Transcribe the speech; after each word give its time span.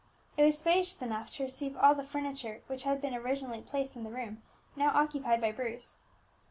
It 0.35 0.41
was 0.43 0.57
spacious 0.57 0.99
enough 1.03 1.29
to 1.29 1.43
receive 1.43 1.77
all 1.77 1.93
the 1.93 2.03
furniture 2.03 2.61
which 2.65 2.85
had 2.85 3.01
been 3.03 3.13
originally 3.13 3.61
placed 3.61 3.95
in 3.95 4.03
the 4.03 4.09
room 4.09 4.41
now 4.75 4.89
occupied 4.95 5.39
by 5.41 5.51
Bruce. 5.51 5.99